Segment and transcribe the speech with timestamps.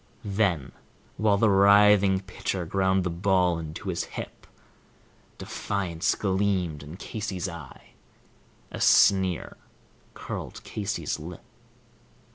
[0.25, 0.71] Then,
[1.17, 4.47] while the writhing pitcher ground the ball into his hip,
[5.37, 7.91] Defiance gleamed in Casey's eye,
[8.71, 9.57] a sneer
[10.15, 11.43] curled Casey's lip.